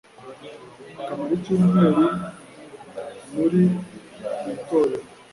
[0.99, 2.03] akamara icyumweru
[3.33, 3.61] muri
[4.43, 5.05] buri torero